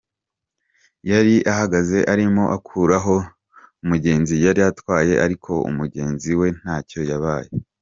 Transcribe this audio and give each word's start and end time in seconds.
Yari 1.11 1.35
ahagaze 1.51 1.97
arimo 2.13 2.43
akuraho 2.55 3.15
umugenzi 3.83 4.35
yari 4.45 4.61
atwaye 4.69 5.13
ariko 5.25 5.51
umugenzi 5.69 6.31
we 6.39 6.47
ntacyo 6.61 7.01
yabaye. 7.11 7.49